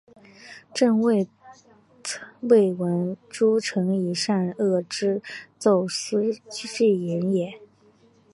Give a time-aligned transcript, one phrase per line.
[0.73, 0.99] 朕
[2.39, 5.21] 未闻诸臣以善恶直
[5.59, 7.61] 奏斯断人也！